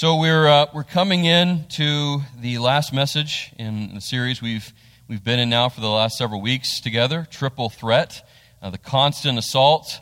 [0.00, 4.72] So we're uh, we're coming in to the last message in the series we've
[5.08, 7.28] we've been in now for the last several weeks together.
[7.30, 8.26] Triple threat,
[8.62, 10.00] uh, the constant assault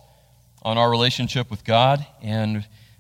[0.63, 2.59] on our relationship with God, and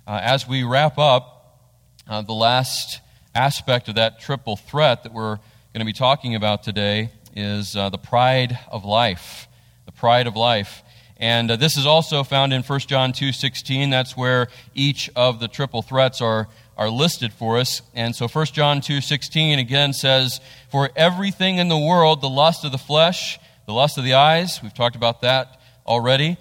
[0.08, 1.71] uh, as we wrap up
[2.08, 2.99] uh, the last
[3.33, 7.90] aspect of that triple threat that we're going to be talking about today is uh,
[7.90, 9.46] the pride of life.
[9.87, 10.83] The pride of life.
[11.17, 13.90] And uh, this is also found in 1 John 2:16.
[13.90, 16.48] That's where each of the triple threats are
[16.79, 17.83] are listed for us.
[17.92, 20.41] And so 1 John 2:16 again says,
[20.71, 24.62] "For everything in the world, the lust of the flesh, the lust of the eyes,
[24.62, 26.37] we've talked about that already,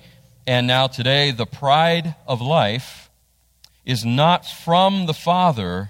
[0.45, 3.09] and now today the pride of life
[3.84, 5.89] is not from the Father,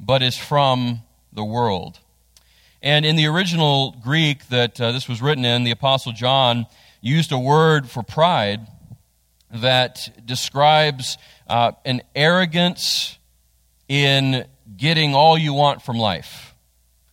[0.00, 2.00] but is from the world."
[2.82, 6.66] And in the original Greek that uh, this was written in, the apostle John
[7.02, 8.66] used a word for pride
[9.50, 13.18] that describes uh, an arrogance
[13.88, 16.54] in getting all you want from life.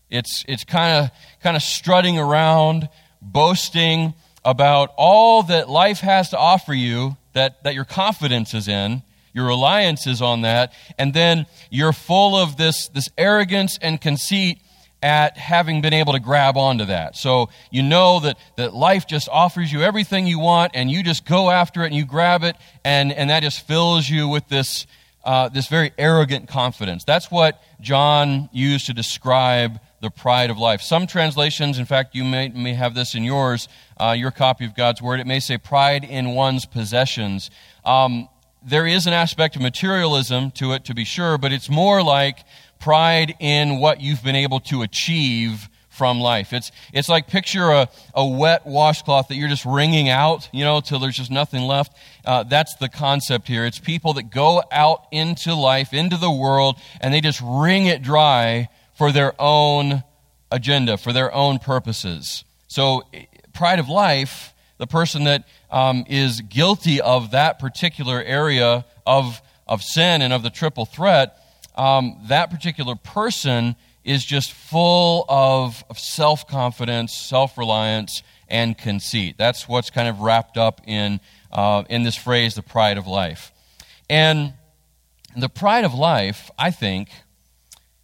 [0.09, 2.89] It's, it's kind of kind of strutting around,
[3.22, 4.13] boasting
[4.44, 9.45] about all that life has to offer you, that, that your confidence is in, your
[9.45, 14.59] reliance is on that, and then you're full of this, this arrogance and conceit
[15.03, 17.16] at having been able to grab onto that.
[17.16, 21.25] So you know that, that life just offers you everything you want, and you just
[21.25, 24.85] go after it and you grab it, and, and that just fills you with this,
[25.23, 27.03] uh, this very arrogant confidence.
[27.03, 30.81] That's what John used to describe the pride of life.
[30.81, 34.75] Some translations, in fact, you may, may have this in yours, uh, your copy of
[34.75, 37.52] God's Word, it may say pride in one's possessions.
[37.86, 38.28] Um,
[38.63, 42.39] there is an aspect of materialism to it, to be sure, but it's more like
[42.80, 45.69] pride in what you've been able to achieve
[46.02, 46.52] from life.
[46.52, 50.81] It's, it's like picture a, a wet washcloth that you're just wringing out, you know,
[50.81, 51.95] till there's just nothing left.
[52.25, 53.67] Uh, that's the concept here.
[53.67, 58.02] It's people that go out into life, into the world, and they just wring it
[58.02, 60.03] dry for their own
[60.49, 62.45] agenda, for their own purposes.
[62.67, 63.03] So,
[63.53, 69.84] pride of life, the person that um, is guilty of that particular area of, of
[69.84, 71.38] sin and of the triple threat,
[71.75, 79.35] um, that particular person is just full of, self confidence, self reliance, and conceit.
[79.38, 81.19] That's what's kind of wrapped up in,
[81.51, 83.51] uh, in this phrase, the pride of life.
[84.09, 84.53] And
[85.38, 87.09] the pride of life, I think,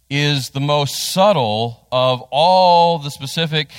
[0.08, 3.70] is the most subtle of all the specific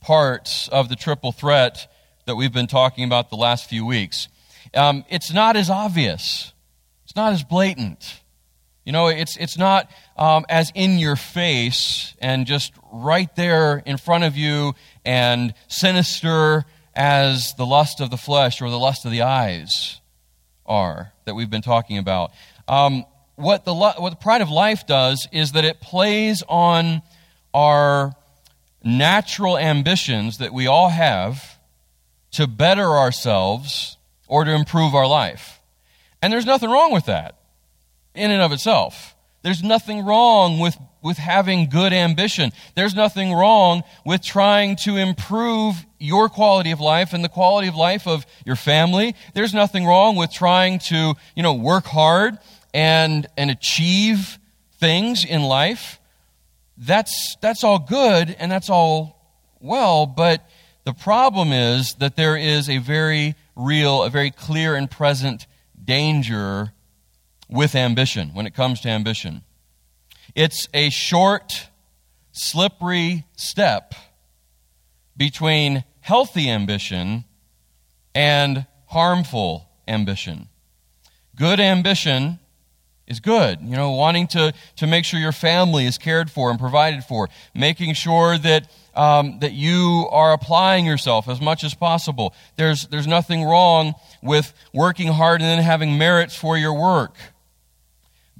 [0.00, 1.92] parts of the triple threat
[2.26, 4.28] that we've been talking about the last few weeks.
[4.74, 6.52] Um, it's not as obvious,
[7.04, 8.20] it's not as blatant.
[8.84, 13.96] You know, it's, it's not um, as in your face and just right there in
[13.96, 14.74] front of you
[15.04, 16.64] and sinister
[16.94, 20.00] as the lust of the flesh or the lust of the eyes
[20.66, 22.32] are that we've been talking about.
[22.66, 27.02] Um, what, the, what the pride of life does is that it plays on
[27.54, 28.14] our
[28.82, 31.58] natural ambitions that we all have
[32.32, 33.96] to better ourselves
[34.26, 35.60] or to improve our life.
[36.20, 37.36] And there's nothing wrong with that
[38.14, 39.14] in and of itself.
[39.42, 42.52] There's nothing wrong with, with having good ambition.
[42.74, 47.76] There's nothing wrong with trying to improve your quality of life and the quality of
[47.76, 49.14] life of your family.
[49.34, 52.38] There's nothing wrong with trying to, you know, work hard
[52.74, 54.38] and, and achieve
[54.78, 56.00] things in life.
[56.76, 59.18] That's, that's all good and that's all
[59.60, 60.48] well, but
[60.84, 65.46] the problem is that there is a very real, a very clear and present
[65.84, 66.72] danger
[67.48, 69.42] with ambition, when it comes to ambition.
[70.34, 71.68] It's a short,
[72.32, 73.94] slippery step
[75.16, 77.24] between healthy ambition
[78.14, 80.48] and harmful ambition.
[81.34, 82.38] Good ambition
[83.06, 83.60] is good.
[83.62, 87.28] You know, wanting to, to make sure your family is cared for and provided for,
[87.54, 92.34] making sure that, um, that you are applying yourself as much as possible.
[92.56, 97.16] There's, there's nothing wrong with working hard and then having merits for your work.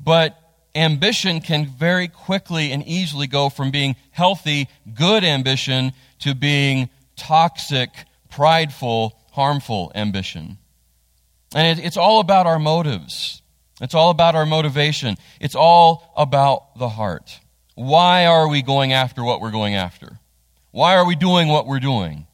[0.03, 0.39] But
[0.75, 7.91] ambition can very quickly and easily go from being healthy, good ambition to being toxic,
[8.31, 10.59] prideful, harmful ambition.
[11.55, 13.43] And it, it's all about our motives.
[13.81, 15.17] It's all about our motivation.
[15.41, 17.41] It's all about the heart.
[17.75, 20.19] Why are we going after what we're going after?
[20.71, 22.27] Why are we doing what we're doing?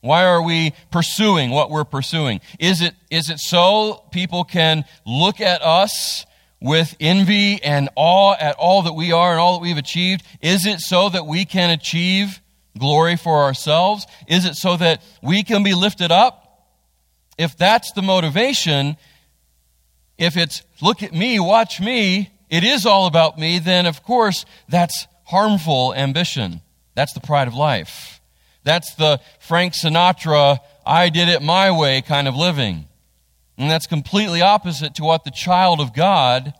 [0.00, 2.40] Why are we pursuing what we're pursuing?
[2.58, 6.26] Is it, is it so people can look at us
[6.62, 10.22] with envy and awe at all that we are and all that we've achieved?
[10.40, 12.40] Is it so that we can achieve
[12.78, 14.06] glory for ourselves?
[14.26, 16.38] Is it so that we can be lifted up?
[17.36, 18.96] If that's the motivation,
[20.18, 24.44] if it's look at me, watch me, it is all about me, then of course
[24.68, 26.60] that's harmful ambition.
[26.94, 28.20] That's the pride of life.
[28.64, 32.86] That's the Frank Sinatra, I did it my way kind of living.
[33.58, 36.54] And that's completely opposite to what the child of God,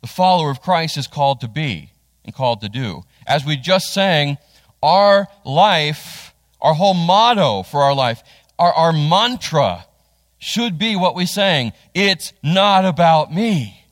[0.00, 1.92] the follower of Christ, is called to be
[2.24, 3.02] and called to do.
[3.26, 4.38] As we just sang,
[4.82, 8.22] our life, our whole motto for our life,
[8.58, 9.86] our, our mantra
[10.38, 11.72] should be what we sang.
[11.94, 13.84] It's not about me.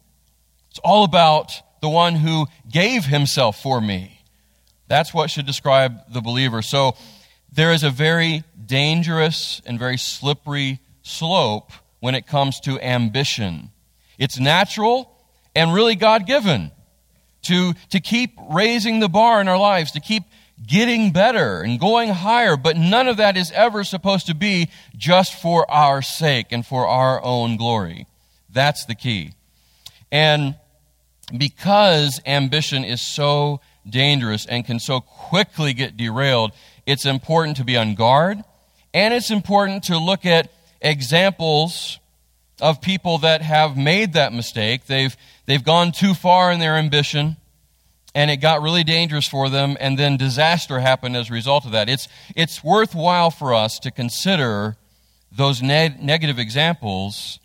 [0.70, 4.22] It's all about the one who gave himself for me.
[4.88, 6.62] That's what should describe the believer.
[6.62, 6.96] So
[7.52, 13.70] there is a very dangerous and very slippery slope when it comes to ambition.
[14.18, 15.10] It's natural
[15.54, 16.70] and really God given
[17.42, 20.24] to, to keep raising the bar in our lives, to keep
[20.66, 25.40] getting better and going higher, but none of that is ever supposed to be just
[25.40, 28.06] for our sake and for our own glory.
[28.50, 29.32] That's the key.
[30.10, 30.56] And
[31.36, 36.52] because ambition is so dangerous and can so quickly get derailed,
[36.86, 38.42] it's important to be on guard
[38.94, 41.98] and it's important to look at examples
[42.60, 44.86] of people that have made that mistake.
[44.86, 45.16] They've,
[45.46, 47.36] they've gone too far in their ambition
[48.14, 51.72] and it got really dangerous for them, and then disaster happened as a result of
[51.72, 51.88] that.
[51.88, 54.76] It's, it's worthwhile for us to consider
[55.30, 57.38] those ne- negative examples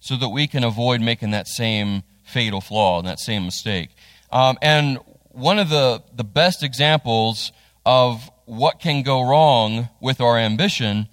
[0.00, 3.90] so that we can avoid making that same fatal flaw and that same mistake.
[4.30, 4.98] Um, and
[5.30, 7.52] one of the, the best examples
[7.86, 11.08] of what can go wrong with our ambition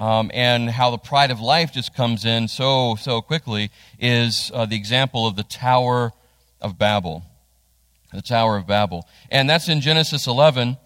[0.00, 3.70] um, and how the pride of life just comes in so, so quickly
[4.00, 6.12] is uh, the example of the Tower
[6.60, 7.24] of Babel
[8.12, 9.06] the Tower of Babel.
[9.30, 10.76] And that's in Genesis 11.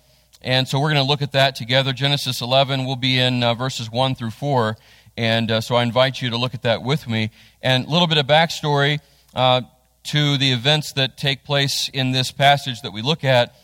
[0.43, 1.93] And so we're going to look at that together.
[1.93, 4.77] Genesis 11 will be in uh, verses 1 through 4.
[5.17, 7.31] And uh, so I invite you to look at that with me.
[7.63, 9.01] And a little bit of backstory
[9.35, 9.63] uh,
[10.05, 13.55] to the events that take place in this passage that we look at.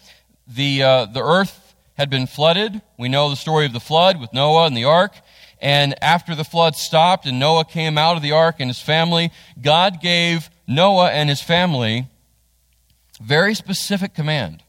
[0.46, 2.80] The, uh, the earth had been flooded.
[2.98, 5.12] We know the story of the flood with Noah and the ark.
[5.60, 9.30] And after the flood stopped and Noah came out of the ark and his family,
[9.60, 12.08] God gave Noah and his family
[13.20, 14.62] very specific command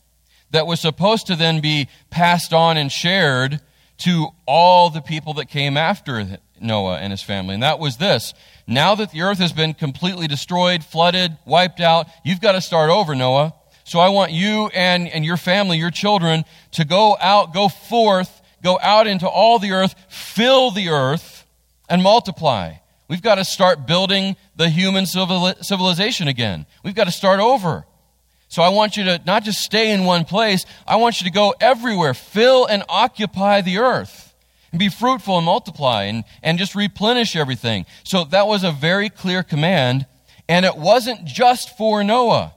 [0.51, 3.61] that was supposed to then be passed on and shared
[3.99, 7.53] to all the people that came after Noah and his family.
[7.53, 8.33] And that was this.
[8.67, 12.89] Now that the earth has been completely destroyed, flooded, wiped out, you've got to start
[12.89, 13.53] over, Noah.
[13.83, 18.40] So I want you and, and your family, your children, to go out, go forth,
[18.63, 21.45] go out into all the earth, fill the earth,
[21.89, 22.73] and multiply.
[23.07, 26.65] We've got to start building the human civilization again.
[26.83, 27.85] We've got to start over.
[28.47, 31.33] So I want you to not just stay in one place, I want you to
[31.33, 34.33] go everywhere, fill and occupy the earth,
[34.71, 37.85] and be fruitful and multiply, and, and just replenish everything.
[38.03, 40.05] So that was a very clear command,
[40.49, 42.53] and it wasn't just for Noah.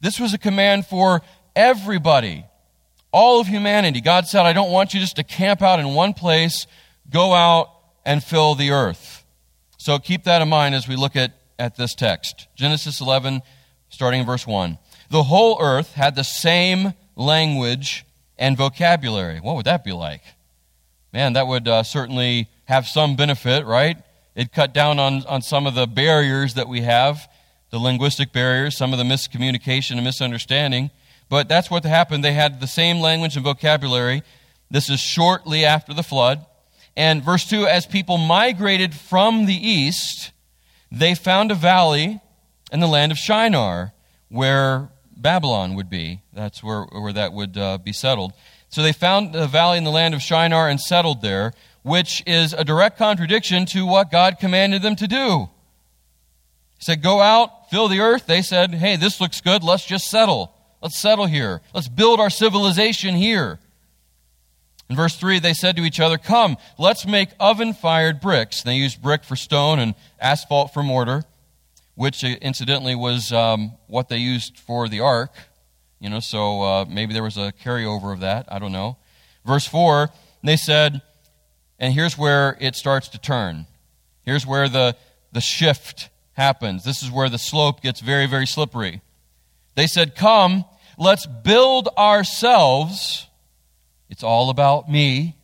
[0.00, 1.22] This was a command for
[1.56, 2.44] everybody,
[3.12, 4.00] all of humanity.
[4.00, 6.66] God said, I don't want you just to camp out in one place,
[7.10, 7.70] go out
[8.04, 9.24] and fill the earth.
[9.78, 12.48] So keep that in mind as we look at, at this text.
[12.56, 13.42] Genesis 11,
[13.88, 14.78] starting in verse 1
[15.12, 18.06] the whole earth had the same language
[18.38, 19.40] and vocabulary.
[19.40, 20.22] What would that be like?
[21.12, 23.98] Man, that would uh, certainly have some benefit, right?
[24.34, 27.28] It cut down on, on some of the barriers that we have,
[27.68, 30.90] the linguistic barriers, some of the miscommunication and misunderstanding.
[31.32, 32.22] But that's what happened.
[32.22, 34.22] They had the same language and vocabulary.
[34.70, 36.44] This is shortly after the flood.
[36.94, 40.32] And verse 2 as people migrated from the east,
[40.90, 42.20] they found a valley
[42.70, 43.94] in the land of Shinar,
[44.28, 46.20] where Babylon would be.
[46.34, 48.34] That's where, where that would uh, be settled.
[48.68, 52.52] So they found a valley in the land of Shinar and settled there, which is
[52.52, 55.48] a direct contradiction to what God commanded them to do.
[56.76, 58.26] He said, Go out, fill the earth.
[58.26, 59.64] They said, Hey, this looks good.
[59.64, 60.54] Let's just settle.
[60.82, 61.62] Let's settle here.
[61.72, 63.60] Let's build our civilization here.
[64.90, 68.62] In verse 3, they said to each other, Come, let's make oven fired bricks.
[68.62, 71.24] They used brick for stone and asphalt for mortar
[71.94, 75.32] which incidentally was um, what they used for the ark.
[76.00, 78.46] You know, so uh, maybe there was a carryover of that.
[78.48, 78.96] I don't know.
[79.46, 80.10] Verse 4,
[80.42, 81.02] they said,
[81.78, 83.66] and here's where it starts to turn.
[84.24, 84.96] Here's where the,
[85.32, 86.84] the shift happens.
[86.84, 89.00] This is where the slope gets very, very slippery.
[89.74, 90.64] They said, Come,
[91.02, 93.26] let's build ourselves.
[94.08, 95.36] It's all about me.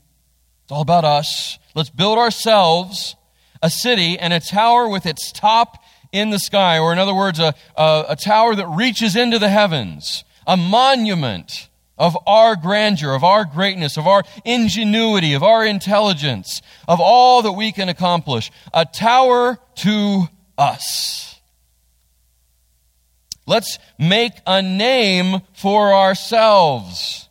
[0.62, 1.59] It's all about us.
[1.75, 3.17] Let's build ourselves
[3.62, 7.38] a city and a tower with its top in the sky, or in other words,
[7.38, 13.25] a, a, a tower that reaches into the heavens, a monument of our grandeur, of
[13.25, 18.50] our greatness, of our ingenuity, of our intelligence, of all that we can accomplish.
[18.73, 21.28] A tower to us.
[23.49, 27.31] Let's make a name for ourselves.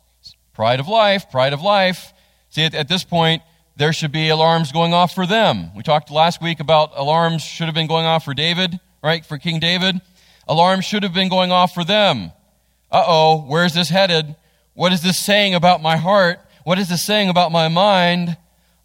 [0.52, 2.12] Pride of life, pride of life.
[2.50, 3.42] See, at, at this point,
[3.76, 5.70] there should be alarms going off for them.
[5.76, 9.24] We talked last week about alarms should have been going off for David, right?
[9.24, 10.00] For King David.
[10.48, 12.32] Alarms should have been going off for them.
[12.90, 14.34] Uh oh, where's this headed?
[14.74, 16.40] What is this saying about my heart?
[16.64, 18.36] What is this saying about my mind?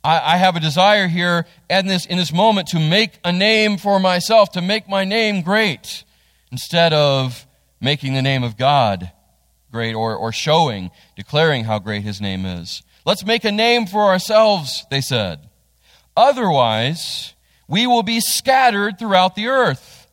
[0.04, 3.78] I, I have a desire here in this, in this moment to make a name
[3.78, 6.04] for myself, to make my name great,
[6.54, 7.48] instead of
[7.82, 9.12] making the name of God
[9.72, 12.84] great or, or showing, declaring how great his name is.
[13.08, 15.50] Let's make a name for ourselves, they said.
[16.16, 17.34] Otherwise,
[17.68, 20.08] we will be scattered throughout the earth,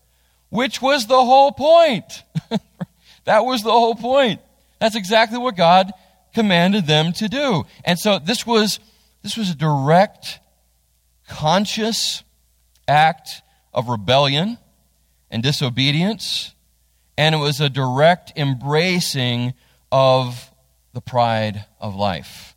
[0.49, 2.25] which was the whole point.
[3.27, 4.41] that was the whole point.
[4.79, 5.93] That's exactly what God
[6.33, 7.65] commanded them to do.
[7.85, 8.81] And so this was,
[9.23, 10.41] this was a direct,
[11.29, 12.25] conscious
[12.89, 13.43] act
[13.75, 14.57] of rebellion
[15.31, 16.55] and disobedience,
[17.17, 19.55] and it was a direct embracing
[19.93, 20.51] of
[20.93, 22.51] the pride of life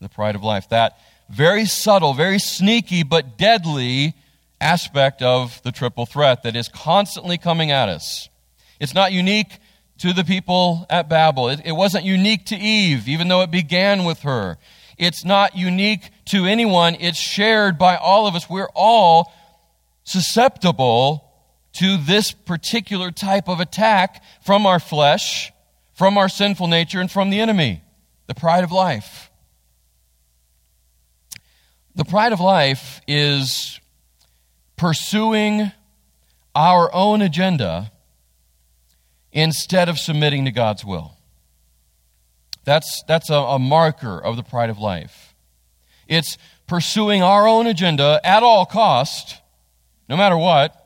[0.00, 0.68] the pride of life.
[0.68, 4.14] That very subtle, very sneaky, but deadly
[4.60, 8.28] aspect of the triple threat that is constantly coming at us.
[8.80, 9.58] It's not unique
[9.98, 11.48] to the people at Babel.
[11.48, 14.58] It, it, wasn't unique to Eve, even though it began with her.
[14.98, 16.96] It's not unique to anyone.
[17.00, 18.48] It's shared by all of us.
[18.48, 19.32] We're all
[20.04, 21.25] susceptible
[21.76, 25.52] to this particular type of attack from our flesh,
[25.94, 27.82] from our sinful nature, and from the enemy,
[28.26, 29.30] the pride of life.
[31.94, 33.80] The pride of life is
[34.76, 35.72] pursuing
[36.54, 37.92] our own agenda
[39.32, 41.12] instead of submitting to God's will.
[42.64, 45.34] That's, that's a, a, marker of the pride of life.
[46.08, 49.40] It's pursuing our own agenda at all cost,
[50.08, 50.85] no matter what,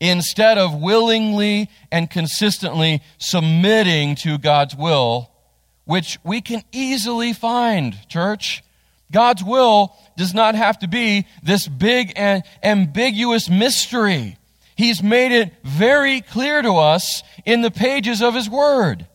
[0.00, 5.30] instead of willingly and consistently submitting to God's will,
[5.84, 8.64] which we can easily find, church.
[9.12, 14.38] God's will does not have to be this big and ambiguous mystery.
[14.76, 19.06] He's made it very clear to us in the pages of His Word.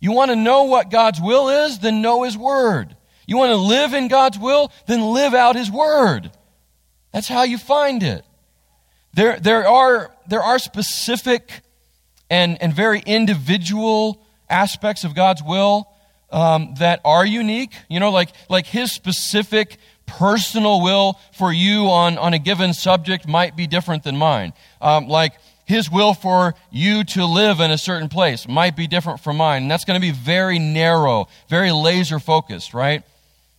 [0.00, 1.78] You want to know what God's will is?
[1.78, 2.94] Then know His Word.
[3.26, 4.70] You want to live in God's will?
[4.86, 6.30] Then live out His Word.
[7.12, 8.24] That's how you find it.
[9.18, 11.50] There, there, are, there are specific
[12.30, 15.88] and, and very individual aspects of God's will
[16.30, 17.72] um, that are unique.
[17.88, 23.26] You know, like, like His specific personal will for you on, on a given subject
[23.26, 24.52] might be different than mine.
[24.80, 25.32] Um, like
[25.66, 29.62] his will for you to live in a certain place might be different from mine.
[29.62, 33.02] And that's going to be very narrow, very laser focused, right?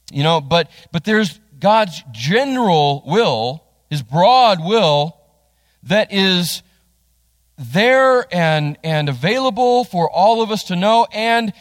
[0.10, 5.19] You know, but, but there's God's general will, his broad will,
[5.84, 6.64] that is
[7.58, 11.54] there and, and available for all of us to know and,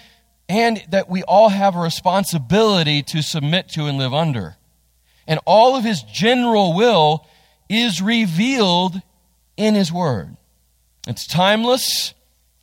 [0.49, 4.59] and that we all have a responsibility to submit to and live under
[5.29, 7.25] and all of his general will
[7.69, 9.01] is revealed
[9.57, 10.37] in his word.
[11.07, 12.15] It's timeless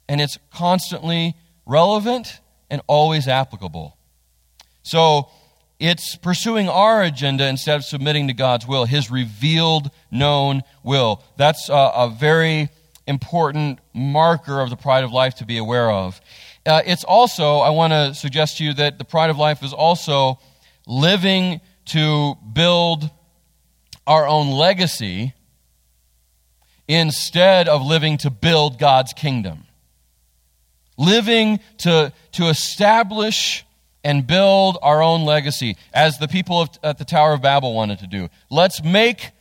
[0.10, 1.36] and it's constantly
[1.66, 3.96] relevant and always applicable.
[4.82, 5.30] So
[5.80, 11.24] it's pursuing our agenda instead of submitting to God's will, his revealed, known will.
[11.38, 12.70] That's a, a very
[13.08, 16.20] important marker of the pride of life to be aware of.
[16.66, 19.74] Uh, it's also, I want to suggest to you that the pride of life is
[19.74, 20.40] also
[20.88, 23.10] living to build
[24.08, 25.34] our own legacy
[26.88, 29.66] instead of living to build God's kingdom.
[30.98, 33.66] Living to, to establish
[34.06, 38.00] and build our own legacy, as the people of, at the Tower of Babel wanted
[38.00, 38.30] to do.
[38.52, 39.32] Let's make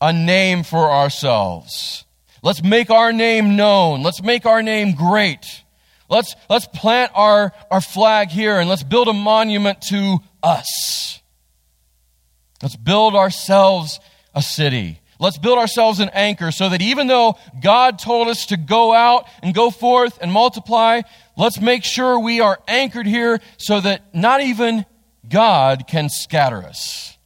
[0.00, 2.06] a name for ourselves.
[2.42, 4.02] Let's make our name known.
[4.02, 5.62] Let's make our name great.
[6.08, 11.20] Let's, let's plant our, our flag here and let's build a monument to us.
[12.62, 14.00] Let's build ourselves
[14.34, 15.00] a city.
[15.18, 19.26] Let's build ourselves an anchor so that even though God told us to go out
[19.42, 21.02] and go forth and multiply,
[21.36, 24.84] let's make sure we are anchored here so that not even
[25.28, 27.16] God can scatter us.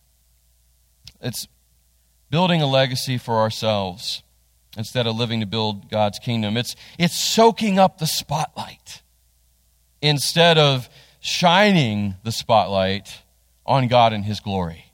[1.21, 1.49] It's
[2.31, 4.23] building a legacy for ourselves
[4.77, 6.57] instead of living to build God's kingdom.
[6.57, 9.03] It's, it's soaking up the spotlight
[10.01, 10.89] instead of
[11.21, 13.23] shining the spotlight
[13.67, 14.87] on God and His glory.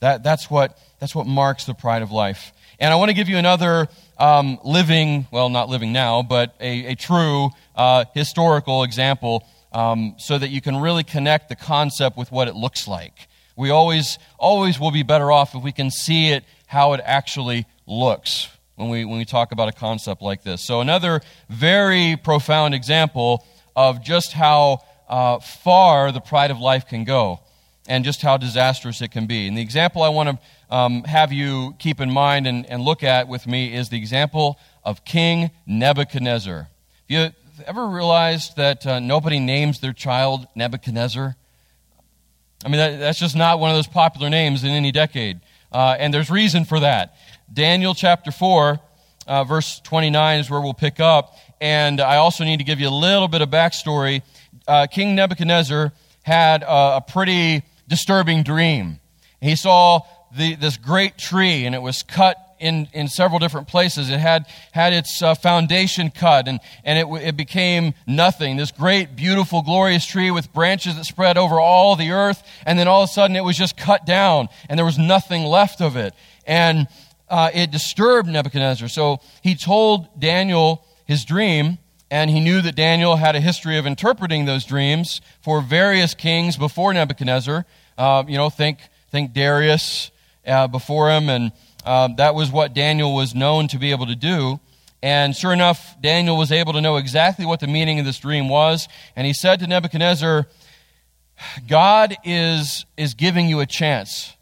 [0.00, 2.54] That, that's, what, that's what marks the pride of life.
[2.80, 6.92] And I want to give you another um, living, well, not living now, but a,
[6.92, 12.32] a true uh, historical example um, so that you can really connect the concept with
[12.32, 13.28] what it looks like.
[13.54, 17.66] We always, always will be better off if we can see it how it actually
[17.86, 18.48] looks.
[18.76, 20.64] when we, when we talk about a concept like this.
[20.64, 21.20] So, another
[21.50, 23.44] very profound example
[23.76, 27.40] of just how uh, far the pride of life can go
[27.86, 29.46] and just how disastrous it can be.
[29.46, 30.38] And the example I want to
[30.74, 34.58] um, have you keep in mind and, and look at with me is the example
[34.82, 36.56] of King Nebuchadnezzar.
[36.58, 36.68] Have
[37.06, 37.28] you
[37.64, 41.36] ever realized that uh, nobody names their child Nebuchadnezzar?
[42.64, 45.38] I mean, that, that's just not one of those popular names in any decade.
[45.70, 47.14] Uh, and there's reason for that.
[47.52, 48.80] Daniel chapter 4,
[49.28, 51.36] uh, verse 29 is where we'll pick up.
[51.60, 54.22] And I also need to give you a little bit of backstory.
[54.66, 55.92] Uh, King Nebuchadnezzar
[56.24, 58.98] had a, a pretty disturbing dream.
[59.44, 60.00] He saw
[60.36, 64.10] the, this great tree, and it was cut in, in several different places.
[64.10, 68.56] It had, had its uh, foundation cut and, and it, it became nothing.
[68.56, 72.42] This great, beautiful, glorious tree with branches that spread over all the earth.
[72.64, 75.44] And then all of a sudden it was just cut down and there was nothing
[75.44, 76.14] left of it.
[76.46, 76.88] And
[77.28, 78.88] uh, it disturbed Nebuchadnezzar.
[78.88, 81.78] So he told Daniel his dream.
[82.10, 86.56] And he knew that Daniel had a history of interpreting those dreams for various kings
[86.56, 87.66] before Nebuchadnezzar.
[87.98, 88.78] Uh, you know, think,
[89.10, 90.12] think Darius
[90.46, 91.52] uh, before him, and
[91.84, 94.60] um, that was what Daniel was known to be able to do.
[95.02, 98.48] And sure enough, Daniel was able to know exactly what the meaning of this dream
[98.48, 98.88] was.
[99.14, 100.46] And he said to Nebuchadnezzar,
[101.68, 104.34] God is, is giving you a chance,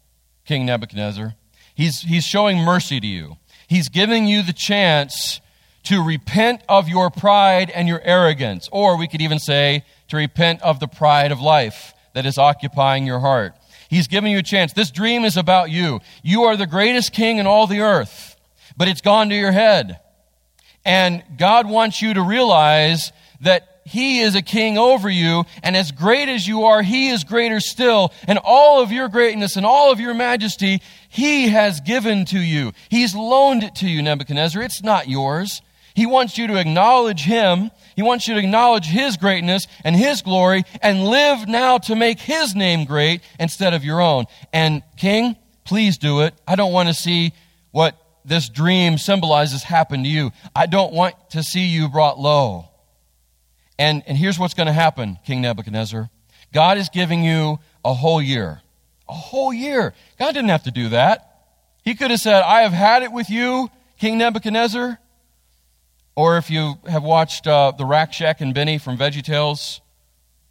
[0.45, 1.35] King Nebuchadnezzar.
[1.75, 3.35] He's, he's showing mercy to you.
[3.67, 5.41] He's giving you the chance
[5.83, 8.69] to repent of your pride and your arrogance.
[8.71, 13.05] Or we could even say to repent of the pride of life that is occupying
[13.05, 13.53] your heart.
[13.93, 14.73] He's giving you a chance.
[14.73, 16.01] This dream is about you.
[16.23, 18.35] You are the greatest king in all the earth,
[18.75, 19.99] but it's gone to your head.
[20.83, 25.91] And God wants you to realize that he is a king over you, and as
[25.91, 28.13] great as you are, he is greater still.
[28.27, 32.71] And all of your greatness and all of your majesty, he has given to you.
[32.89, 34.61] He's loaned it to you, Nebuchadnezzar.
[34.63, 35.61] It's not yours.
[35.93, 40.21] He wants you to acknowledge him he wants you to acknowledge His greatness and His
[40.21, 44.25] glory and live now to make His name great instead of your own.
[44.51, 46.33] And, King, please do it.
[46.47, 47.33] I don't want to see
[47.71, 50.31] what this dream symbolizes happen to you.
[50.55, 52.69] I don't want to see you brought low.
[53.77, 56.09] And, and here's what's going to happen, King Nebuchadnezzar
[56.53, 58.61] God is giving you a whole year.
[59.09, 59.93] A whole year.
[60.17, 61.29] God didn't have to do that.
[61.83, 64.99] He could have said, I have had it with you, King Nebuchadnezzar.
[66.15, 69.81] Or if you have watched uh, the Rack Shack and Benny from VeggieTales,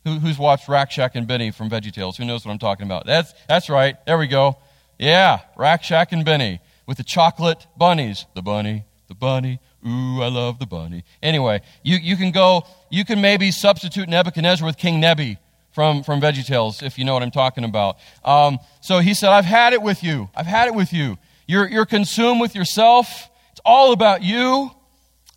[0.04, 2.16] Who, who's watched Rack Shack and Benny from VeggieTales?
[2.16, 3.06] Who knows what I'm talking about?
[3.06, 3.94] That's, that's right.
[4.04, 4.56] There we go.
[4.98, 8.26] Yeah, Rack Shack and Benny with the chocolate bunnies.
[8.34, 9.60] The bunny, the bunny.
[9.86, 11.04] Ooh, I love the bunny.
[11.22, 15.38] Anyway, you, you can go, you can maybe substitute Nebuchadnezzar with King Nebi
[15.70, 17.98] from, from VeggieTales, if you know what I'm talking about.
[18.24, 20.28] Um, so he said, I've had it with you.
[20.34, 21.18] I've had it with you.
[21.46, 23.28] You're, you're consumed with yourself.
[23.52, 24.70] It's all about you.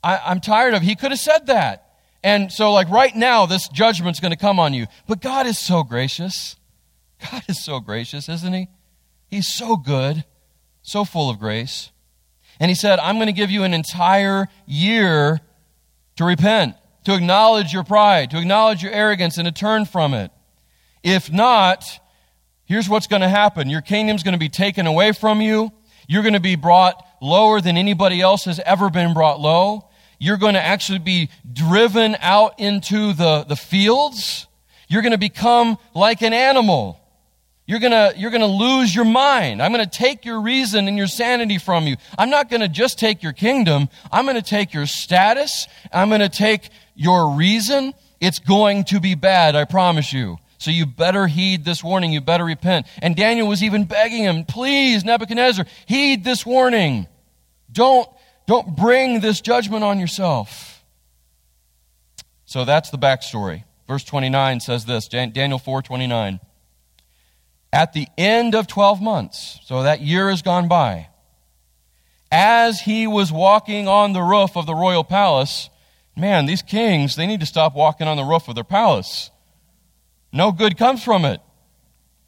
[0.05, 0.83] I, am tired of.
[0.83, 1.81] He could have said that.
[2.23, 4.85] And so, like right now, this judgment's going to come on you.
[5.07, 6.55] But God is so gracious.
[7.31, 8.67] God is so gracious, isn't He?
[9.27, 10.23] He's so good,
[10.83, 11.91] so full of grace.
[12.59, 15.41] And He said, I'm going to give you an entire year
[16.17, 20.31] to repent, to acknowledge your pride, to acknowledge your arrogance, and to turn from it.
[21.03, 21.83] If not,
[22.65, 25.71] here's what's going to happen your kingdom's going to be taken away from you.
[26.07, 30.37] You're going to be brought lower than anybody else has ever been brought low you're
[30.37, 34.47] going to actually be driven out into the, the fields.
[34.87, 36.99] You're going to become like an animal.
[37.67, 39.61] You're going to, you're going to lose your mind.
[39.61, 41.95] I'm going to take your reason and your sanity from you.
[42.17, 43.89] I'm not going to just take your kingdom.
[44.11, 45.67] I'm going to take your status.
[45.91, 47.93] I'm going to take your reason.
[48.21, 50.37] It's going to be bad, I promise you.
[50.59, 52.13] So you better heed this warning.
[52.13, 52.85] You better repent.
[53.01, 57.07] And Daniel was even begging him, please, Nebuchadnezzar, heed this warning.
[57.71, 58.07] Don't
[58.47, 60.83] don't bring this judgment on yourself.
[62.45, 63.63] So that's the backstory.
[63.87, 66.39] Verse 29 says this Daniel 4 29.
[67.73, 71.09] At the end of 12 months, so that year has gone by,
[72.31, 75.69] as he was walking on the roof of the royal palace,
[76.15, 79.29] man, these kings, they need to stop walking on the roof of their palace.
[80.31, 81.41] No good comes from it.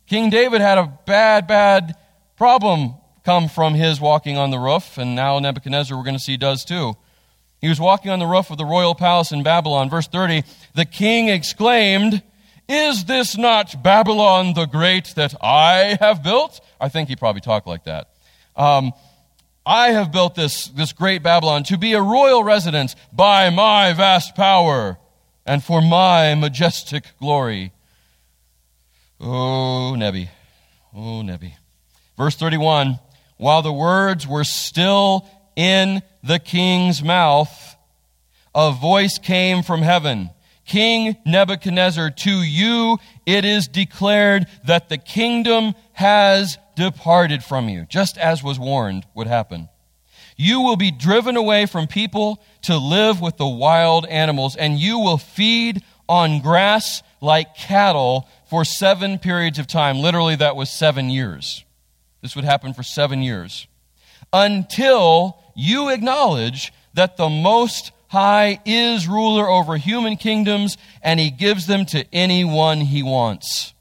[0.05, 1.95] King David had a bad, bad
[2.37, 2.95] problem
[3.27, 6.63] come from his walking on the roof, and now Nebuchadnezzar, we're going to see, does
[6.63, 6.95] too.
[7.59, 9.89] He was walking on the roof of the royal palace in Babylon.
[9.89, 12.23] Verse 30 The king exclaimed,
[12.69, 16.61] Is this not Babylon the Great that I have built?
[16.79, 18.11] I think he probably talked like that.
[18.55, 18.93] Um,
[19.65, 24.35] I have built this, this great Babylon to be a royal residence by my vast
[24.35, 24.99] power
[25.45, 27.73] and for my majestic glory.
[29.19, 30.29] Oh, Nebi.
[30.95, 31.55] Oh, Nebi.
[32.17, 32.99] Verse 31
[33.37, 37.75] while the words were still in the king's mouth,
[38.53, 40.31] a voice came from heaven.
[40.65, 48.17] King Nebuchadnezzar, to you it is declared that the kingdom has departed from you, just
[48.17, 49.69] as was warned would happen.
[50.35, 54.99] You will be driven away from people to live with the wild animals, and you
[54.99, 59.99] will feed on grass like cattle for seven periods of time.
[59.99, 61.63] Literally, that was seven years.
[62.21, 63.67] This would happen for seven years.
[64.33, 71.67] Until you acknowledge that the Most High is ruler over human kingdoms and he gives
[71.67, 73.73] them to anyone he wants.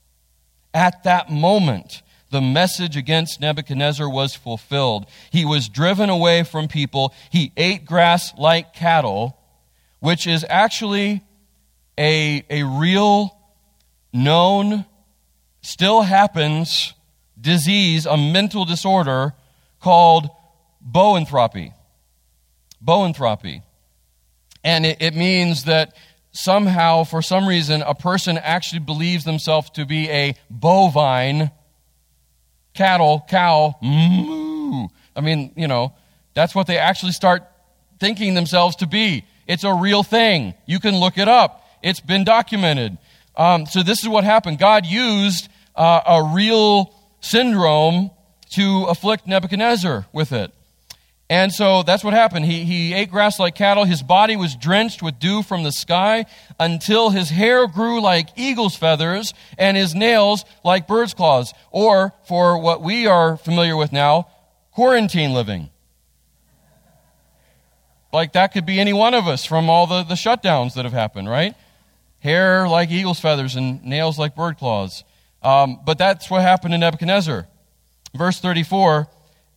[0.74, 5.06] At that moment, the message against Nebuchadnezzar was fulfilled.
[5.30, 7.14] He was driven away from people.
[7.30, 9.38] He ate grass like cattle,
[10.00, 11.22] which is actually
[11.96, 13.38] a, a real,
[14.12, 14.84] known,
[15.62, 16.92] still happens
[17.46, 19.32] disease, a mental disorder
[19.80, 20.28] called
[20.84, 21.72] boanthropy.
[22.84, 23.62] Boanthropy.
[24.64, 25.94] And it, it means that
[26.32, 31.52] somehow, for some reason, a person actually believes themselves to be a bovine
[32.74, 34.88] cattle, cow, moo.
[35.14, 35.94] I mean, you know,
[36.34, 37.44] that's what they actually start
[38.00, 39.24] thinking themselves to be.
[39.46, 40.54] It's a real thing.
[40.66, 41.64] You can look it up.
[41.80, 42.98] It's been documented.
[43.36, 44.58] Um, so this is what happened.
[44.58, 46.92] God used uh, a real
[47.26, 48.10] syndrome
[48.50, 50.52] to afflict Nebuchadnezzar with it.
[51.28, 52.44] And so that's what happened.
[52.44, 53.84] He, he ate grass like cattle.
[53.84, 56.26] His body was drenched with dew from the sky
[56.60, 61.52] until his hair grew like eagle's feathers and his nails like bird's claws.
[61.72, 64.28] Or, for what we are familiar with now,
[64.70, 65.70] quarantine living.
[68.12, 70.94] Like that could be any one of us from all the, the shutdowns that have
[70.94, 71.54] happened, right?
[72.20, 75.02] Hair like eagle's feathers and nails like bird claws.
[75.42, 77.46] Um, but that's what happened to Nebuchadnezzar.
[78.14, 79.08] Verse 34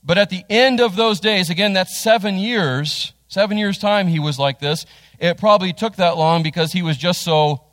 [0.03, 4.19] But at the end of those days, again, that's seven years, seven years' time he
[4.19, 4.85] was like this.
[5.19, 7.63] It probably took that long because he was just so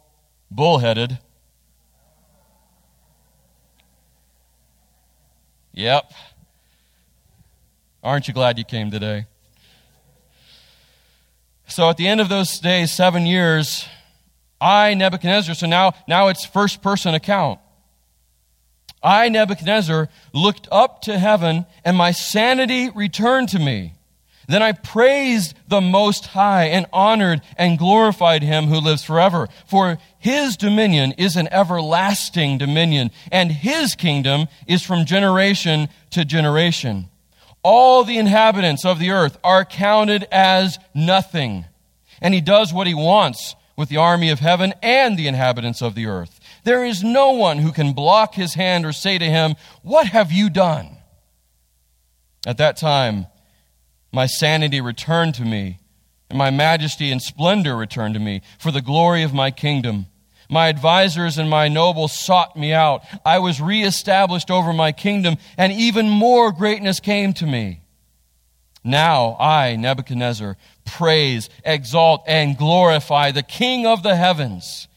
[0.51, 1.19] bullheaded.
[5.73, 6.11] Yep.
[8.03, 9.27] Aren't you glad you came today?
[11.69, 13.87] So at the end of those days, seven years,
[14.61, 17.61] I, Nebuchadnezzar, so now, now it's first person account.
[19.07, 23.95] I, Nebuchadnezzar, looked up to heaven, and my sanity returned to me.
[24.49, 29.49] Then I praised the Most High and honored and glorified him who lives forever.
[29.67, 37.09] For his dominion is an everlasting dominion, and his kingdom is from generation to generation.
[37.63, 41.65] All the inhabitants of the earth are counted as nothing,
[42.21, 45.95] and he does what he wants with the army of heaven and the inhabitants of
[45.95, 46.36] the earth.
[46.67, 50.33] There is no one who can block his hand or say to him, What have
[50.33, 50.99] you done?
[52.45, 53.29] At that time,
[54.11, 55.79] my sanity returned to me,
[56.29, 60.07] and my majesty and splendor returned to me for the glory of my kingdom.
[60.51, 63.05] My advisers and my nobles sought me out.
[63.25, 67.83] I was reestablished over my kingdom, and even more greatness came to me.
[68.83, 74.89] Now I, Nebuchadnezzar, praise, exalt, and glorify the King of the heavens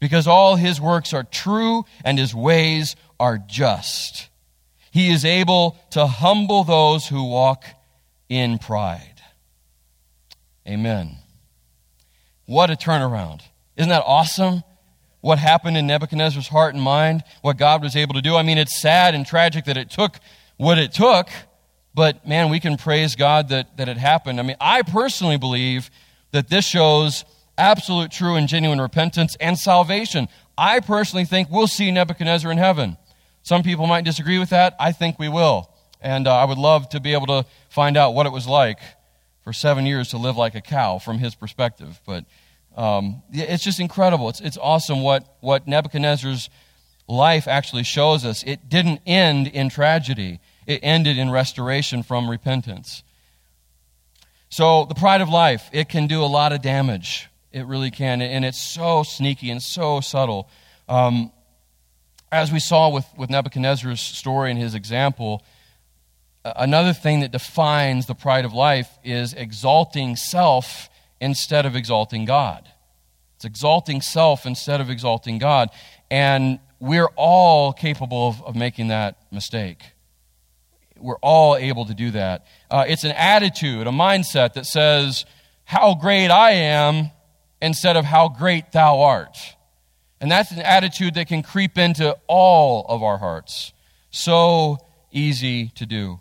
[0.00, 4.28] because all his works are true and his ways are just.
[4.90, 7.64] He is able to humble those who walk
[8.28, 9.20] in pride.
[10.66, 11.16] Amen.
[12.46, 13.42] What a turnaround.
[13.76, 14.62] Isn't that awesome?
[15.20, 18.36] What happened in Nebuchadnezzar's heart and mind, what God was able to do.
[18.36, 20.18] I mean, it's sad and tragic that it took
[20.56, 21.28] what it took,
[21.94, 24.38] but man, we can praise God that, that it happened.
[24.38, 25.90] I mean, I personally believe
[26.32, 27.24] that this shows
[27.58, 30.28] absolute, true, and genuine repentance and salvation.
[30.56, 32.96] I personally think we'll see Nebuchadnezzar in heaven.
[33.42, 34.74] Some people might disagree with that.
[34.80, 35.70] I think we will.
[36.00, 38.78] And uh, I would love to be able to find out what it was like
[39.42, 42.00] for seven years to live like a cow from his perspective.
[42.06, 42.24] But
[42.76, 44.28] um, it's just incredible.
[44.28, 46.50] It's, it's awesome what, what Nebuchadnezzar's
[47.08, 48.44] life actually shows us.
[48.44, 53.02] It didn't end in tragedy, it ended in restoration from repentance.
[54.50, 57.27] So, the pride of life, it can do a lot of damage.
[57.52, 58.20] It really can.
[58.20, 60.48] And it's so sneaky and so subtle.
[60.88, 61.32] Um,
[62.30, 65.42] as we saw with, with Nebuchadnezzar's story and his example,
[66.44, 72.68] another thing that defines the pride of life is exalting self instead of exalting God.
[73.36, 75.70] It's exalting self instead of exalting God.
[76.10, 79.82] And we're all capable of, of making that mistake.
[80.98, 82.46] We're all able to do that.
[82.70, 85.24] Uh, it's an attitude, a mindset that says,
[85.64, 87.10] How great I am
[87.60, 89.36] instead of how great thou art.
[90.20, 93.72] And that's an attitude that can creep into all of our hearts.
[94.10, 94.78] So
[95.10, 96.18] easy to do.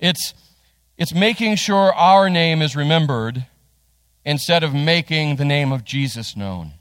[0.00, 0.34] It's
[0.98, 3.46] It's making sure our name is remembered
[4.24, 6.72] instead of making the name of Jesus known.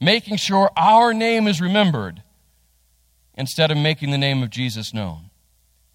[0.00, 2.22] Making sure our name is remembered
[3.34, 5.30] instead of making the name of Jesus known.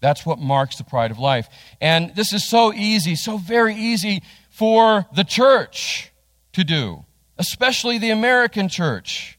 [0.00, 1.48] That's what marks the pride of life.
[1.80, 6.10] And this is so easy, so very easy for the church
[6.54, 7.04] to do,
[7.38, 9.38] especially the American church.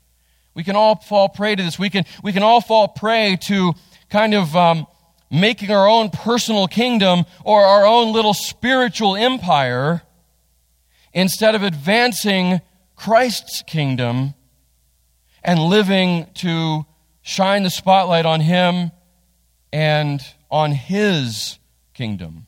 [0.53, 1.77] We can all fall prey to this.
[1.77, 3.73] We can, we can all fall prey to
[4.09, 4.87] kind of um,
[5.29, 10.03] making our own personal kingdom or our own little spiritual empire
[11.13, 12.61] instead of advancing
[12.95, 14.33] Christ's kingdom
[15.43, 16.85] and living to
[17.21, 18.91] shine the spotlight on Him
[19.73, 21.59] and on His
[21.93, 22.47] kingdom.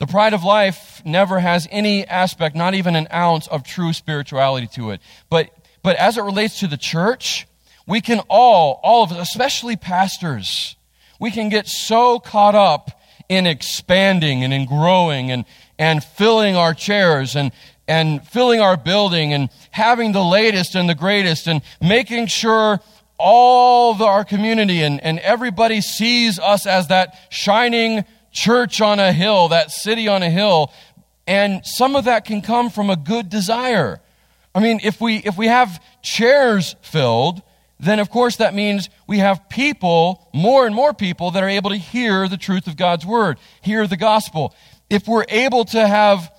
[0.00, 4.66] The pride of life never has any aspect, not even an ounce of true spirituality
[4.68, 5.00] to it.
[5.28, 5.50] But,
[5.82, 7.46] but as it relates to the church,
[7.86, 10.74] we can all, all of us, especially pastors,
[11.20, 15.44] we can get so caught up in expanding and in growing and,
[15.78, 17.52] and filling our chairs and,
[17.86, 22.80] and filling our building and having the latest and the greatest and making sure
[23.18, 29.12] all the, our community and, and everybody sees us as that shining church on a
[29.12, 30.72] hill, that city on a hill.
[31.26, 34.00] And some of that can come from a good desire.
[34.54, 37.42] I mean, if we, if we have chairs filled,
[37.78, 41.70] then of course that means we have people, more and more people, that are able
[41.70, 44.54] to hear the truth of God's word, hear the gospel.
[44.88, 46.32] If we're able to have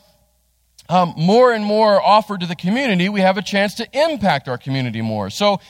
[0.89, 4.57] um, more and more offered to the community, we have a chance to impact our
[4.57, 5.29] community more.
[5.29, 5.61] So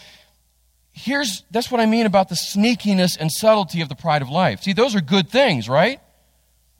[0.92, 4.64] here's that's what I mean about the sneakiness and subtlety of the pride of life.
[4.64, 6.00] See, those are good things, right?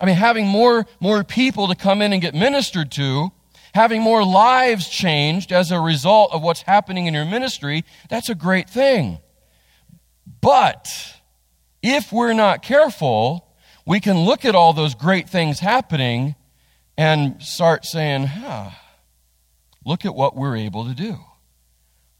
[0.02, 3.32] I mean, having more, more people to come in and get ministered to,
[3.76, 8.34] having more lives changed as a result of what's happening in your ministry, that's a
[8.34, 9.20] great thing.
[10.42, 10.88] But
[11.84, 13.48] if we're not careful,
[13.86, 16.34] we can look at all those great things happening
[16.98, 18.72] and start saying, huh,
[19.86, 21.20] look at what we're able to do.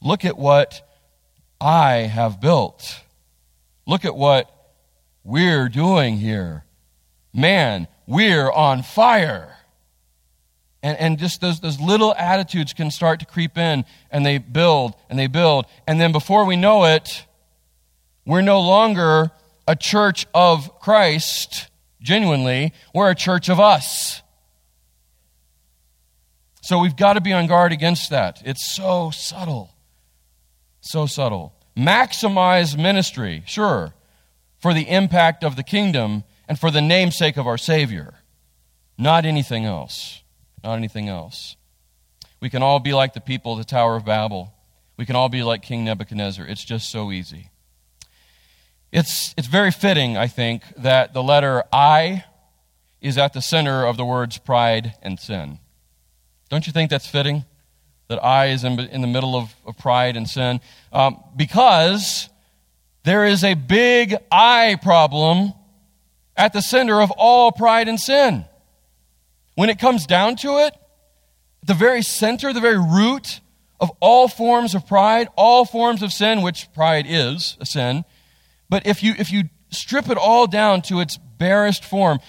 [0.00, 0.88] Look at what
[1.60, 3.00] I have built.
[3.88, 4.48] Look at what
[5.24, 6.64] we're doing here.
[7.32, 9.56] Man, we're on fire.
[10.82, 14.94] And, and just those, those little attitudes can start to creep in and they build
[15.08, 15.66] and they build.
[15.86, 17.24] And then before we know it,
[18.26, 19.30] we're no longer
[19.66, 21.68] a church of Christ,
[22.00, 22.72] genuinely.
[22.94, 24.22] We're a church of us.
[26.62, 28.42] So we've got to be on guard against that.
[28.44, 29.74] It's so subtle.
[30.80, 31.54] So subtle.
[31.76, 33.94] Maximize ministry, sure,
[34.58, 38.14] for the impact of the kingdom and for the namesake of our Savior.
[38.98, 40.22] Not anything else.
[40.62, 41.56] Not anything else.
[42.40, 44.52] We can all be like the people of the Tower of Babel.
[44.96, 46.46] We can all be like King Nebuchadnezzar.
[46.46, 47.50] It's just so easy.
[48.90, 52.24] It's, it's very fitting, I think, that the letter I
[53.00, 55.58] is at the center of the words pride and sin.
[56.50, 57.44] Don't you think that's fitting?
[58.12, 60.60] that I is in, in the middle of, of pride and sin.
[60.92, 62.28] Um, because
[63.04, 65.54] there is a big I problem
[66.36, 68.44] at the center of all pride and sin.
[69.54, 70.74] When it comes down to it,
[71.64, 73.40] the very center, the very root
[73.80, 78.04] of all forms of pride, all forms of sin, which pride is a sin,
[78.68, 82.20] but if you, if you strip it all down to its barest form,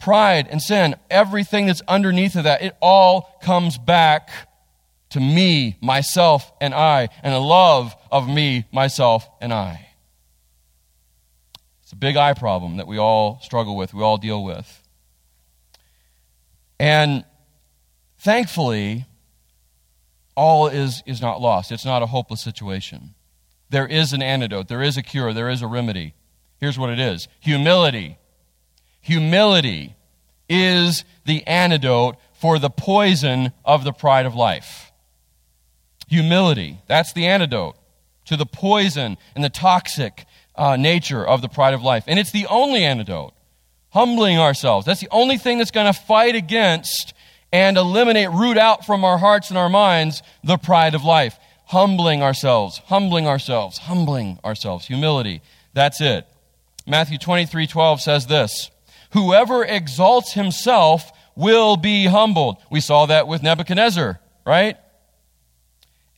[0.00, 4.30] pride and sin, everything that's underneath of that, it all comes back
[5.10, 9.91] to me, myself, and I, and a love of me, myself, and I.
[11.92, 14.82] It's a big eye problem that we all struggle with, we all deal with.
[16.80, 17.22] And
[18.16, 19.04] thankfully,
[20.34, 21.70] all is, is not lost.
[21.70, 23.12] It's not a hopeless situation.
[23.68, 26.14] There is an antidote, there is a cure, there is a remedy.
[26.58, 28.16] Here's what it is humility.
[29.02, 29.94] Humility
[30.48, 34.92] is the antidote for the poison of the pride of life.
[36.08, 36.78] Humility.
[36.86, 37.76] That's the antidote
[38.24, 42.04] to the poison and the toxic uh, nature of the pride of life.
[42.06, 43.34] And it's the only antidote.
[43.90, 44.86] Humbling ourselves.
[44.86, 47.12] That's the only thing that's going to fight against
[47.52, 51.38] and eliminate, root out from our hearts and our minds the pride of life.
[51.66, 54.86] Humbling ourselves, humbling ourselves, humbling ourselves.
[54.86, 55.42] Humility.
[55.74, 56.26] That's it.
[56.86, 58.70] Matthew 23 12 says this
[59.12, 62.56] Whoever exalts himself will be humbled.
[62.70, 64.76] We saw that with Nebuchadnezzar, right?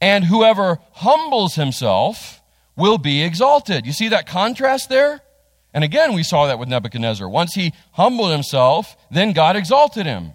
[0.05, 2.43] and whoever humbles himself
[2.77, 3.87] will be exalted.
[3.87, 5.21] You see that contrast there?
[5.73, 7.29] And again, we saw that with Nebuchadnezzar.
[7.29, 10.33] Once he humbled himself, then God exalted him.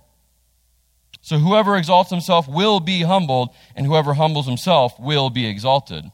[1.21, 6.06] So whoever exalts himself will be humbled, and whoever humbles himself will be exalted.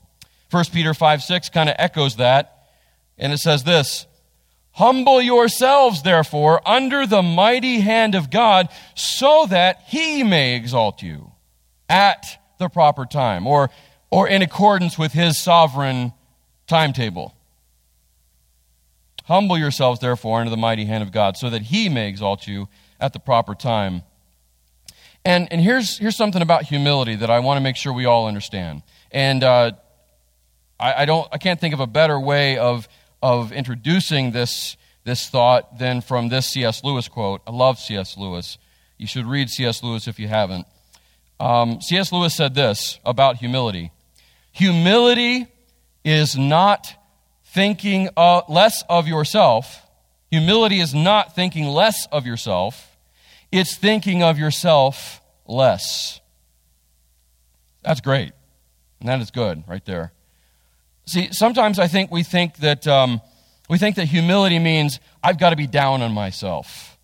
[0.51, 2.69] 1 Peter 5 6 kind of echoes that,
[3.17, 4.05] and it says this
[4.71, 11.31] Humble yourselves, therefore, under the mighty hand of God, so that he may exalt you
[11.87, 12.25] at
[12.59, 13.69] the proper time, or,
[14.15, 16.13] or in accordance with his sovereign
[16.67, 17.35] timetable.
[19.25, 22.69] Humble yourselves, therefore, under the mighty hand of God, so that he may exalt you
[22.97, 24.03] at the proper time.
[25.25, 28.25] And, and here's, here's something about humility that I want to make sure we all
[28.25, 28.83] understand.
[29.11, 29.73] And uh,
[30.79, 32.87] I, I, don't, I can't think of a better way of
[33.21, 36.85] of introducing this, this thought than from this C.S.
[36.85, 37.41] Lewis quote.
[37.45, 38.15] I love C.S.
[38.15, 38.59] Lewis.
[38.97, 39.83] You should read C.S.
[39.83, 40.67] Lewis if you haven't.
[41.37, 42.13] Um, C.S.
[42.13, 43.91] Lewis said this about humility
[44.55, 45.47] Humility
[46.05, 46.87] is not
[47.43, 49.85] thinking uh, less of yourself.
[50.31, 52.95] Humility is not thinking less of yourself,
[53.51, 56.21] it's thinking of yourself less.
[57.83, 58.31] That's great.
[59.01, 60.13] And that is good right there.
[61.05, 63.19] See, sometimes I think we think that um,
[63.69, 66.97] we think that humility means I've got to be down on myself.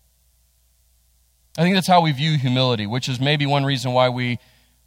[1.58, 4.38] I think that's how we view humility, which is maybe one reason why we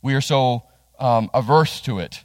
[0.02, 0.64] we are so
[0.98, 2.25] um, averse to it.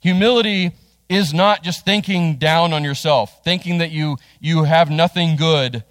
[0.00, 0.72] Humility
[1.08, 5.84] is not just thinking down on yourself, thinking that you you have nothing good,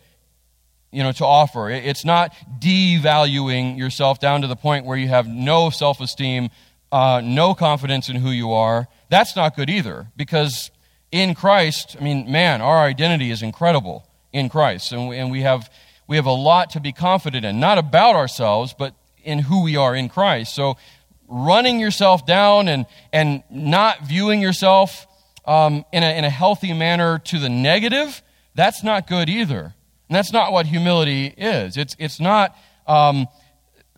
[0.92, 1.70] you know, to offer.
[1.70, 6.50] It's not devaluing yourself down to the point where you have no self-esteem,
[6.92, 10.72] uh, no confidence in who you are that's not good either because
[11.12, 14.92] in Christ, I mean, man, our identity is incredible in Christ.
[14.92, 15.70] And we, and we, have,
[16.08, 18.94] we have a lot to be confident in, not about ourselves, but
[19.24, 20.54] in who we are in Christ.
[20.54, 20.78] So
[21.28, 25.08] running yourself down and, and not viewing yourself
[25.46, 28.22] um, in, a, in a healthy manner to the negative,
[28.56, 29.74] that's not good either.
[30.10, 31.78] And that's not what humility is.
[31.78, 32.56] It's, it's not.
[32.86, 33.28] Um,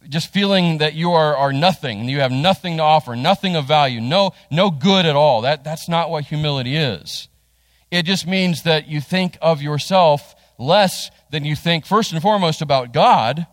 [0.07, 3.99] just feeling that you are, are nothing, you have nothing to offer, nothing of value,
[3.99, 5.41] no, no good at all.
[5.41, 7.27] That, that's not what humility is.
[7.91, 12.61] It just means that you think of yourself less than you think, first and foremost,
[12.61, 13.45] about God,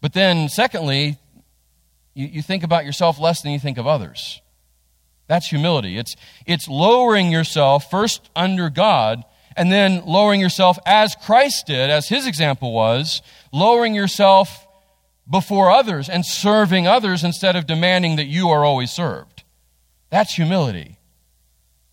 [0.00, 1.18] but then, secondly,
[2.18, 4.42] you, you think about yourself less than you think of others.
[5.28, 5.96] That's humility.
[5.96, 9.22] It's, it's lowering yourself first under God
[9.56, 14.66] and then lowering yourself as Christ did, as his example was, lowering yourself
[15.30, 19.44] before others and serving others instead of demanding that you are always served.
[20.10, 20.98] That's humility.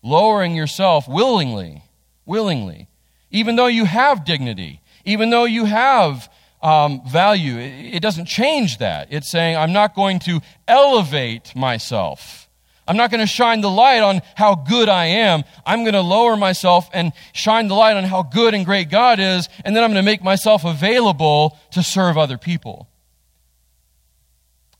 [0.02, 1.84] Lowering yourself willingly,
[2.24, 2.88] willingly,
[3.30, 6.28] even though you have dignity, even though you have
[6.62, 9.08] um, value, it, it doesn't change that.
[9.10, 12.48] It's saying, I'm not going to elevate myself.
[12.88, 15.42] I'm not going to shine the light on how good I am.
[15.64, 19.18] I'm going to lower myself and shine the light on how good and great God
[19.18, 22.88] is, and then I'm going to make myself available to serve other people.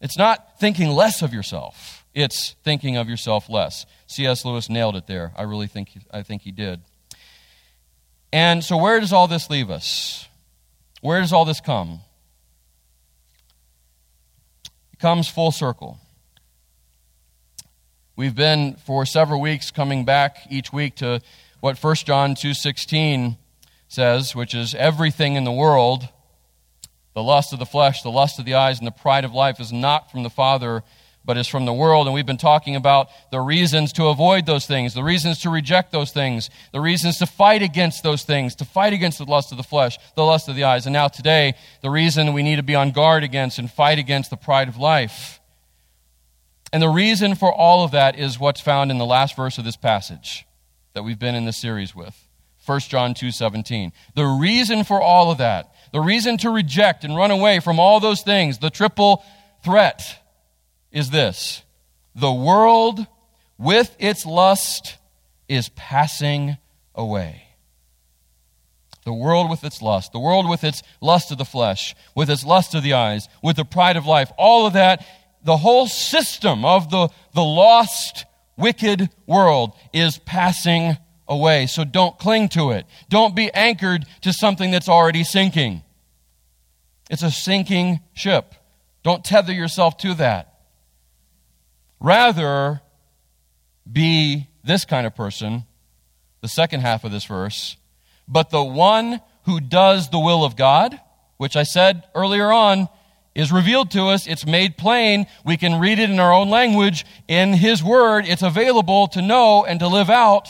[0.01, 3.87] It's not thinking less of yourself, it's thinking of yourself less.
[4.07, 4.45] C.S.
[4.45, 5.33] Lewis nailed it there.
[5.37, 6.81] I really think I think he did.
[8.33, 10.26] And so, where does all this leave us?
[11.07, 12.01] Where does all this come?
[14.93, 16.01] It comes full circle.
[18.17, 21.21] We've been for several weeks coming back each week to
[21.61, 23.39] what 1 John 2:16
[23.87, 26.09] says, which is everything in the world
[27.15, 29.61] the lust of the flesh, the lust of the eyes, and the pride of life
[29.61, 30.83] is not from the Father,
[31.27, 32.07] but is from the world.
[32.07, 35.93] And we've been talking about the reasons to avoid those things, the reasons to reject
[35.93, 39.59] those things, the reasons to fight against those things, to fight against the lust of
[39.59, 40.87] the flesh, the lust of the eyes.
[40.87, 44.31] And now today, the reason we need to be on guard against and fight against
[44.31, 45.41] the pride of life.
[46.73, 49.65] And the reason for all of that is what's found in the last verse of
[49.65, 50.47] this passage
[50.95, 52.17] that we've been in this series with.
[52.65, 53.93] 1 John 2:17.
[54.15, 58.01] The reason for all of that the reason to reject and run away from all
[58.01, 59.25] those things, the triple
[59.65, 60.19] threat,
[60.93, 61.63] is this
[62.15, 63.07] the world
[63.59, 64.97] with its lust
[65.49, 66.57] is passing
[66.95, 67.43] away.
[69.05, 72.45] The world with its lust, the world with its lust of the flesh, with its
[72.45, 75.07] lust of the eyes, with the pride of life, all of that,
[75.45, 78.25] the whole system of the, the lost,
[78.57, 80.97] wicked world is passing
[81.29, 81.67] away.
[81.67, 82.87] So don't cling to it.
[83.09, 85.83] Don't be anchored to something that's already sinking.
[87.09, 88.55] It's a sinking ship.
[89.03, 90.56] Don't tether yourself to that.
[92.07, 92.83] Rather,
[93.91, 95.65] be this kind of person,
[96.41, 97.77] the second half of this verse,
[98.29, 101.01] but the one who does the will of God,
[101.37, 102.89] which I said earlier on
[103.35, 104.29] is revealed to us.
[104.29, 105.27] It's made plain.
[105.45, 107.05] We can read it in our own language.
[107.27, 110.47] In His Word, it's available to know and to live out.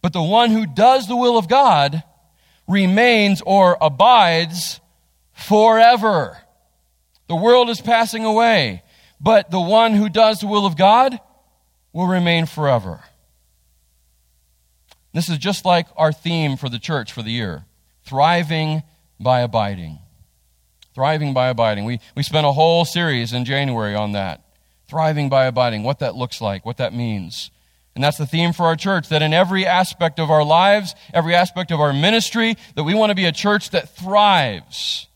[0.00, 2.04] But the one who does the will of God
[2.68, 4.78] remains or abides
[5.32, 6.38] forever.
[7.26, 8.83] The world is passing away,
[9.24, 11.18] but the one who does the will of God
[11.94, 13.00] will remain forever.
[15.14, 17.64] This is just like our theme for the church for the year
[18.04, 18.82] thriving
[19.18, 19.98] by abiding.
[20.94, 21.86] Thriving by abiding.
[21.86, 24.42] We, we spent a whole series in January on that.
[24.88, 27.50] Thriving by abiding, what that looks like, what that means.
[27.94, 31.34] And that's the theme for our church that in every aspect of our lives, every
[31.34, 35.06] aspect of our ministry, that we want to be a church that thrives.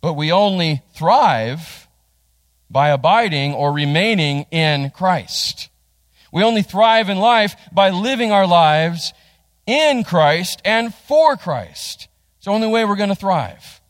[0.00, 1.88] But we only thrive
[2.70, 5.68] by abiding or remaining in Christ.
[6.32, 9.12] We only thrive in life by living our lives
[9.66, 12.08] in Christ and for Christ.
[12.36, 13.80] It's the only way we're going to thrive.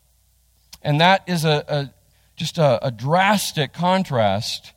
[0.81, 1.93] And that is a, a
[2.35, 4.73] just a, a drastic contrast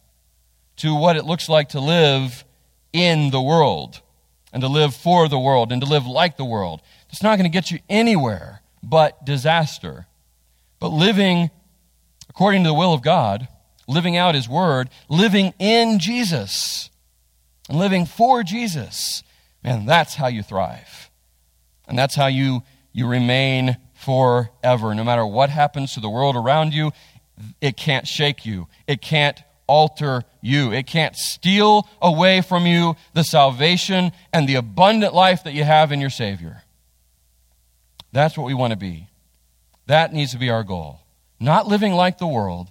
[0.76, 2.44] to what it looks like to live
[2.92, 4.02] in the world
[4.52, 6.82] and to live for the world and to live like the world.
[7.09, 10.07] It's not going to get you anywhere but disaster.
[10.78, 11.50] But living
[12.28, 13.48] according to the will of God,
[13.87, 16.91] living out His Word, living in Jesus,
[17.68, 19.22] and living for Jesus,
[19.62, 21.11] man, that's how you thrive.
[21.87, 22.62] And that's how you,
[22.93, 24.95] you remain forever.
[24.95, 26.93] No matter what happens to the world around you,
[27.61, 28.68] it can't shake you.
[28.87, 30.72] It can't alter you.
[30.72, 35.93] It can't steal away from you the salvation and the abundant life that you have
[35.93, 36.62] in your Savior.
[38.12, 39.09] That's what we want to be.
[39.87, 41.01] That needs to be our goal.
[41.41, 42.68] Not living like the world,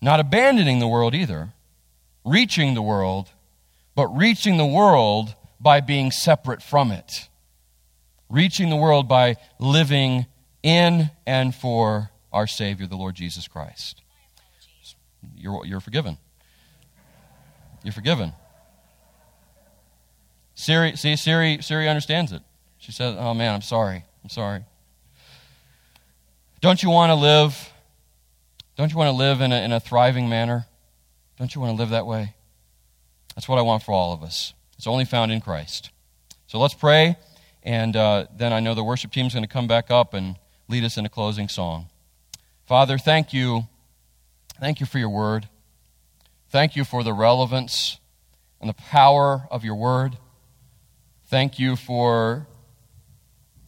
[0.00, 1.52] not abandoning the world either,
[2.24, 3.30] reaching the world,
[3.94, 7.28] but reaching the world by being separate from it.
[8.28, 10.26] Reaching the world by living
[10.62, 14.02] in and for our Savior, the Lord Jesus Christ.
[15.36, 16.18] You're, you're forgiven.
[17.82, 18.32] You're forgiven.
[20.54, 22.42] Siri, see, Siri, Siri understands it.
[22.78, 24.04] She says, Oh man, I'm sorry.
[24.22, 24.64] I'm sorry.
[26.60, 27.72] Don't you want to live?
[28.76, 30.66] Don't you want to live in a, in a thriving manner?
[31.38, 32.34] Don't you want to live that way?
[33.34, 34.54] That's what I want for all of us.
[34.76, 35.90] It's only found in Christ.
[36.46, 37.16] So let's pray,
[37.62, 40.36] and uh, then I know the worship team is going to come back up and
[40.68, 41.86] lead us in a closing song.
[42.66, 43.68] Father, thank you
[44.60, 45.48] Thank you for your word.
[46.50, 47.98] Thank you for the relevance
[48.60, 50.16] and the power of your word.
[51.26, 52.46] Thank you for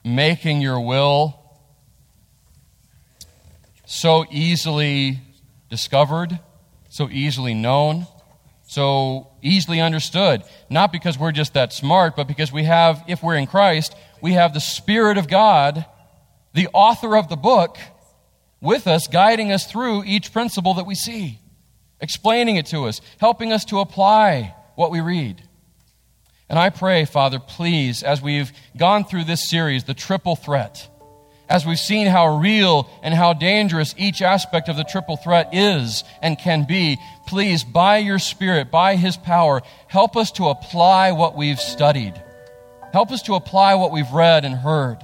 [0.04, 1.35] making your will
[3.86, 5.20] so easily
[5.70, 6.38] discovered,
[6.90, 8.06] so easily known,
[8.66, 10.42] so easily understood.
[10.68, 14.32] Not because we're just that smart, but because we have, if we're in Christ, we
[14.32, 15.86] have the Spirit of God,
[16.52, 17.78] the author of the book
[18.60, 21.38] with us, guiding us through each principle that we see,
[22.00, 25.42] explaining it to us, helping us to apply what we read.
[26.48, 30.88] And I pray, Father, please, as we've gone through this series, the triple threat,
[31.48, 36.04] as we've seen how real and how dangerous each aspect of the triple threat is
[36.20, 41.36] and can be, please, by your Spirit, by His power, help us to apply what
[41.36, 42.20] we've studied.
[42.92, 44.98] Help us to apply what we've read and heard.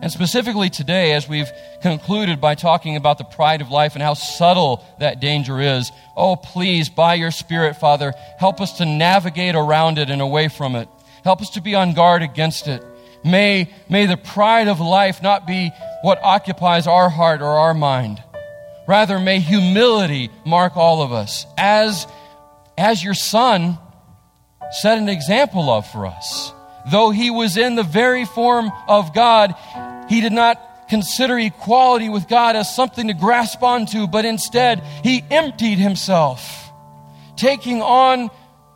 [0.00, 1.50] And specifically today, as we've
[1.80, 6.36] concluded by talking about the pride of life and how subtle that danger is, oh,
[6.36, 10.88] please, by your Spirit, Father, help us to navigate around it and away from it.
[11.22, 12.84] Help us to be on guard against it.
[13.24, 15.70] May, may the pride of life not be
[16.02, 18.22] what occupies our heart or our mind.
[18.86, 22.06] Rather, may humility mark all of us, as,
[22.76, 23.78] as your Son
[24.82, 26.52] set an example of for us.
[26.90, 29.54] Though he was in the very form of God,
[30.08, 35.24] he did not consider equality with God as something to grasp onto, but instead he
[35.30, 36.70] emptied himself,
[37.36, 38.30] taking on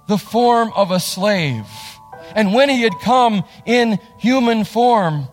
[0.09, 1.67] the form of a slave.
[2.35, 5.29] And when he had come in human form,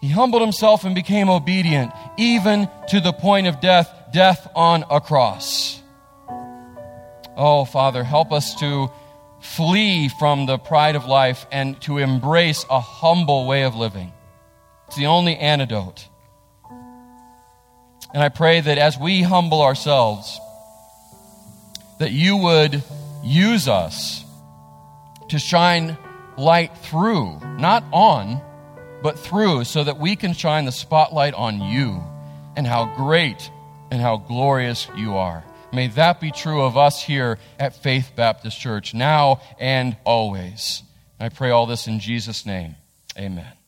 [0.00, 5.00] he humbled himself and became obedient, even to the point of death, death on a
[5.00, 5.82] cross.
[7.36, 8.90] Oh, Father, help us to
[9.40, 14.12] flee from the pride of life and to embrace a humble way of living.
[14.86, 16.06] It's the only antidote.
[18.12, 20.40] And I pray that as we humble ourselves,
[21.98, 22.82] that you would
[23.22, 24.24] use us
[25.30, 25.96] to shine
[26.36, 28.40] light through, not on,
[29.02, 32.02] but through, so that we can shine the spotlight on you
[32.56, 33.50] and how great
[33.90, 35.44] and how glorious you are.
[35.72, 40.82] May that be true of us here at Faith Baptist Church, now and always.
[41.18, 42.74] I pray all this in Jesus' name.
[43.16, 43.59] Amen.